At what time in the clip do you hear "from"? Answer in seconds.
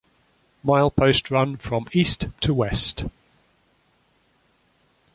1.57-1.87